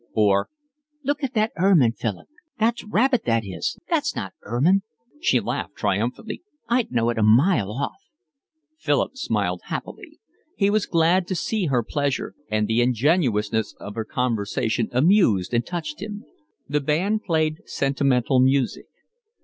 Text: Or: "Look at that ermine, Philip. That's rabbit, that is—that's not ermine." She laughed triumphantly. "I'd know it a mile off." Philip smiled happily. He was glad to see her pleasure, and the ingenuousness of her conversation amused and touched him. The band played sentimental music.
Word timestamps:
Or: 0.13 0.49
"Look 1.03 1.23
at 1.23 1.35
that 1.35 1.51
ermine, 1.57 1.91
Philip. 1.91 2.27
That's 2.57 2.83
rabbit, 2.83 3.23
that 3.25 3.43
is—that's 3.45 4.15
not 4.15 4.33
ermine." 4.41 4.81
She 5.19 5.39
laughed 5.39 5.75
triumphantly. 5.75 6.41
"I'd 6.67 6.91
know 6.91 7.11
it 7.11 7.19
a 7.19 7.21
mile 7.21 7.71
off." 7.71 8.01
Philip 8.79 9.15
smiled 9.15 9.61
happily. 9.65 10.19
He 10.57 10.71
was 10.71 10.87
glad 10.87 11.27
to 11.27 11.35
see 11.35 11.67
her 11.67 11.83
pleasure, 11.83 12.33
and 12.49 12.67
the 12.67 12.81
ingenuousness 12.81 13.75
of 13.79 13.93
her 13.93 14.03
conversation 14.03 14.89
amused 14.91 15.53
and 15.53 15.63
touched 15.63 16.01
him. 16.01 16.25
The 16.67 16.81
band 16.81 17.21
played 17.21 17.59
sentimental 17.67 18.39
music. 18.39 18.87